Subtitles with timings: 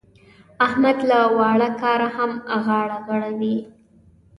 [0.65, 2.31] احمد له واړه کاره هم
[2.65, 3.57] غاړه غړوي.